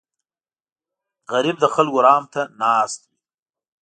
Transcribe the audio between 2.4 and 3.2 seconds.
ناست وي